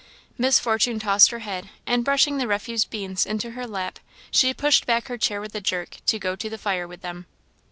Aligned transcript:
Miss 0.35 0.59
Fortune 0.59 0.97
tossed 0.99 1.29
her 1.29 1.37
head, 1.45 1.69
and 1.85 2.03
brushing 2.03 2.39
the 2.39 2.47
refuse 2.47 2.85
beans 2.85 3.23
into 3.23 3.51
her 3.51 3.67
lap, 3.67 3.99
she 4.31 4.51
pushed 4.51 4.87
back 4.87 5.09
her 5.09 5.17
chair 5.19 5.39
with 5.39 5.53
a 5.53 5.61
jerk, 5.61 5.97
to 6.07 6.17
go 6.17 6.35
to 6.35 6.49
the 6.49 6.57
fire 6.57 6.87
with 6.87 7.01
them. 7.03 7.27